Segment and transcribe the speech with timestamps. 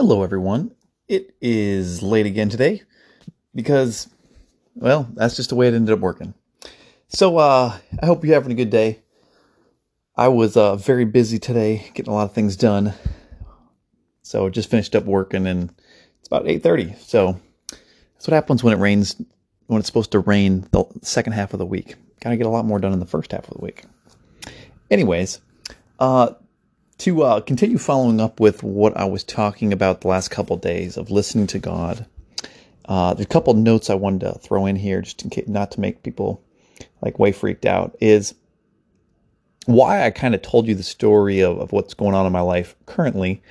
[0.00, 0.70] Hello, everyone.
[1.08, 2.82] It is late again today
[3.52, 4.06] because,
[4.76, 6.34] well, that's just the way it ended up working.
[7.08, 9.00] So, uh, I hope you're having a good day.
[10.14, 12.94] I was uh, very busy today, getting a lot of things done.
[14.22, 15.74] So, just finished up working, and
[16.20, 16.94] it's about eight thirty.
[17.00, 19.20] So, that's what happens when it rains.
[19.66, 22.66] When it's supposed to rain the second half of the week, gotta get a lot
[22.66, 23.82] more done in the first half of the week.
[24.92, 25.40] Anyways,
[25.98, 26.34] uh,
[26.98, 30.62] to uh, continue following up with what I was talking about the last couple of
[30.62, 32.06] days of listening to God,
[32.86, 35.70] uh, there's a couple notes I wanted to throw in here, just in case, not
[35.72, 36.42] to make people
[37.00, 37.96] like way freaked out.
[38.00, 38.34] Is
[39.66, 42.40] why I kind of told you the story of, of what's going on in my
[42.40, 43.42] life currently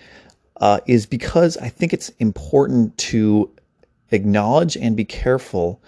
[0.59, 3.51] uh, is because I think it's important to
[4.11, 5.81] acknowledge and be careful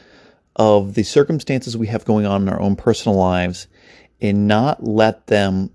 [0.55, 3.67] of the circumstances we have going on in our own personal lives
[4.22, 5.72] and not let them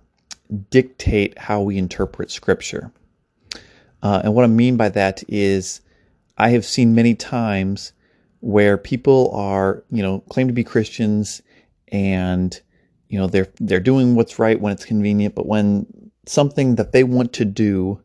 [0.54, 2.92] dictate how we interpret Scripture.
[4.02, 5.80] Uh, and what I mean by that is,
[6.36, 7.92] I have seen many times
[8.40, 11.42] where people are, you know, claim to be Christians,
[11.88, 12.60] and
[13.08, 15.86] you know they're they're doing what's right when it's convenient, but when
[16.26, 18.00] something that they want to do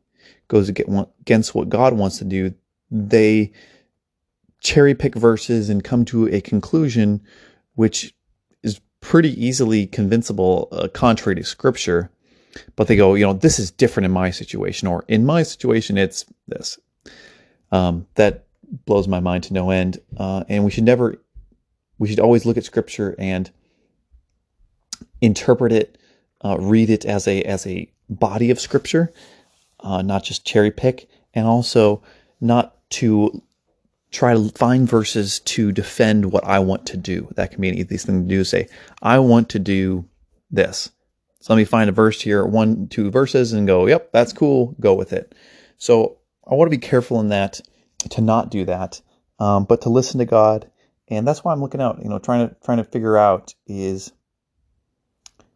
[0.47, 2.53] goes against what God wants to do,
[2.91, 3.51] they
[4.61, 7.21] cherry pick verses and come to a conclusion
[7.75, 8.13] which
[8.61, 12.11] is pretty easily convincible, uh, contrary to Scripture
[12.75, 15.97] but they go, you know, this is different in my situation, or in my situation,
[15.97, 16.79] it's this.
[17.71, 18.45] Um, that
[18.85, 19.99] blows my mind to no end.
[20.17, 21.21] Uh, and we should never,
[21.97, 23.51] we should always look at Scripture and
[25.21, 25.97] interpret it,
[26.43, 29.11] uh, read it as a as a body of Scripture,
[29.81, 32.01] uh, not just cherry pick, and also
[32.41, 33.41] not to
[34.11, 37.27] try to find verses to defend what I want to do.
[37.35, 38.43] That can be an easy thing to do.
[38.43, 38.67] Say,
[39.01, 40.05] I want to do
[40.49, 40.89] this.
[41.41, 44.75] So let me find a verse here, one, two verses, and go, yep, that's cool,
[44.79, 45.33] go with it.
[45.77, 47.61] So I want to be careful in that,
[48.09, 49.01] to not do that,
[49.39, 50.69] um, but to listen to God.
[51.07, 54.11] And that's why I'm looking out, you know, trying to trying to figure out is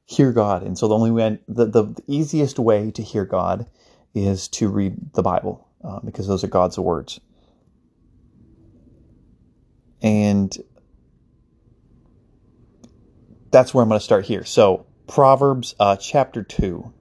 [0.06, 0.63] hear God.
[0.63, 3.69] And so the only way, the, the, the easiest way to hear God
[4.16, 7.19] is to read the Bible, uh, because those are God's words.
[10.02, 10.56] And
[13.52, 14.44] that's where I'm going to start here.
[14.44, 16.94] So Proverbs uh, chapter 2.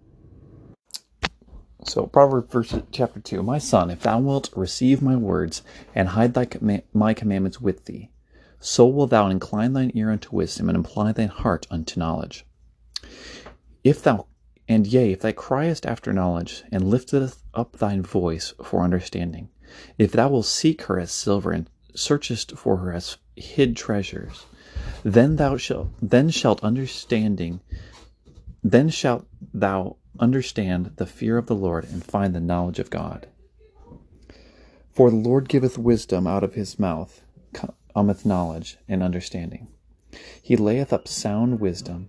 [1.84, 5.62] So, Proverbs verse, chapter 2 My son, if thou wilt receive my words
[5.94, 8.10] and hide thy com- my commandments with thee,
[8.58, 12.44] so wilt thou incline thine ear unto wisdom and incline thine heart unto knowledge.
[13.84, 14.26] If thou,
[14.68, 19.48] and yea, if thou criest after knowledge and lifteth up thine voice for understanding,
[19.96, 24.46] if thou wilt seek her as silver and searchest for her as hid treasures,
[25.04, 27.60] then thou shalt then shalt understanding
[28.62, 33.26] then shalt thou understand the fear of the Lord and find the knowledge of God.
[34.92, 37.22] For the Lord giveth wisdom out of his mouth,
[37.94, 39.68] cometh knowledge and understanding.
[40.42, 42.08] He layeth up sound wisdom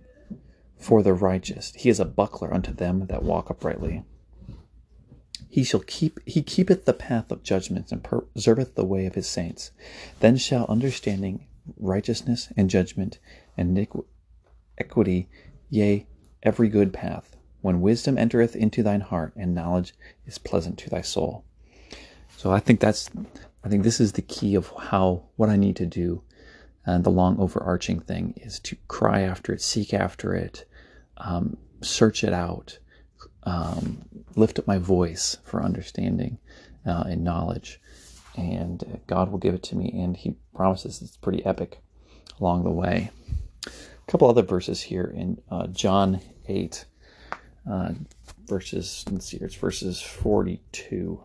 [0.78, 1.72] for the righteous.
[1.74, 4.04] He is a buckler unto them that walk uprightly.
[5.48, 9.28] He shall keep he keepeth the path of judgment and preserveth the way of his
[9.28, 9.70] saints.
[10.20, 11.46] Then shall understanding,
[11.78, 13.18] righteousness, and judgment,
[13.56, 13.86] and
[14.78, 15.28] equity,
[15.70, 16.06] yea,
[16.42, 19.94] every good path, when wisdom entereth into thine heart, and knowledge
[20.26, 21.44] is pleasant to thy soul.
[22.36, 23.10] So I think that's,
[23.64, 26.22] I think this is the key of how, what I need to do.
[26.84, 30.66] And the long overarching thing is to cry after it, seek after it,
[31.16, 32.78] um, search it out,
[33.44, 34.02] um,
[34.36, 36.38] lift up my voice for understanding
[36.84, 37.80] uh, and knowledge.
[38.36, 41.80] And God will give it to me, and He promises it's pretty epic
[42.40, 43.10] along the way.
[43.66, 46.84] A couple other verses here in uh, John 8,
[47.70, 47.92] uh,
[48.46, 51.22] verses, let's see here, it's verses 42.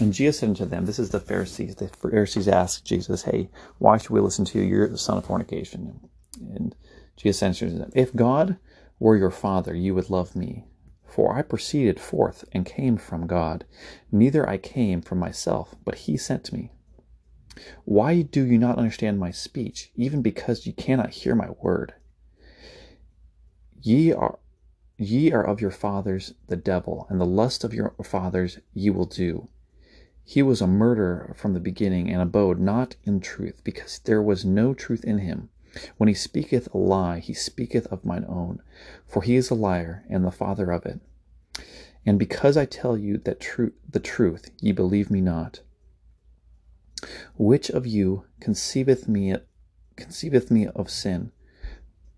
[0.00, 1.76] And Jesus said unto them, This is the Pharisees.
[1.76, 3.48] The Pharisees asked Jesus, Hey,
[3.78, 4.64] why should we listen to you?
[4.64, 6.00] You're the son of fornication.
[6.40, 6.74] And
[7.16, 8.56] Jesus answered them, If God
[8.98, 10.64] were your father, you would love me.
[11.14, 13.64] For I proceeded forth and came from God.
[14.10, 16.72] Neither I came from myself, but he sent me.
[17.84, 21.94] Why do you not understand my speech, even because you cannot hear my word?
[23.80, 24.40] Ye are
[24.96, 29.06] Ye are of your fathers the devil, and the lust of your fathers ye will
[29.06, 29.48] do.
[30.24, 34.44] He was a murderer from the beginning, and abode not in truth, because there was
[34.44, 35.50] no truth in him.
[35.96, 38.62] When he speaketh a lie, he speaketh of mine own,
[39.06, 41.00] for he is a liar, and the father of it.
[42.06, 43.40] And because I tell you that
[43.90, 45.60] the truth, ye believe me not.
[47.36, 49.36] Which of you conceiveth me
[49.96, 51.32] conceiveth me of sin?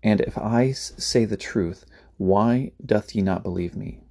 [0.03, 1.85] And if I say the truth,
[2.17, 4.03] why doth ye not believe me?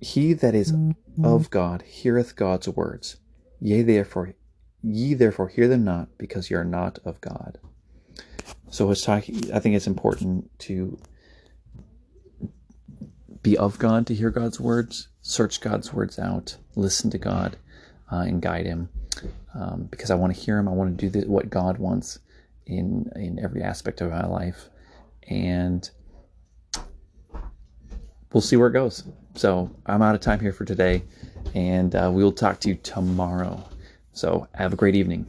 [0.00, 0.74] He that is
[1.22, 3.16] of God heareth God's words.
[3.60, 4.34] Yea, therefore,
[4.82, 7.58] ye therefore hear them not, because ye are not of God.
[8.70, 9.52] So it's talking.
[9.52, 10.98] I think it's important to
[13.42, 17.56] be of God to hear God's words, search God's words out, listen to God,
[18.12, 18.88] uh, and guide Him.
[19.54, 20.68] Um, because I want to hear Him.
[20.68, 22.18] I want to do the, what God wants
[22.66, 24.68] in in every aspect of my life,
[25.28, 25.88] and
[28.32, 29.04] we'll see where it goes.
[29.34, 31.02] So I'm out of time here for today,
[31.54, 33.68] and uh, we'll talk to you tomorrow.
[34.12, 35.26] So have a great evening.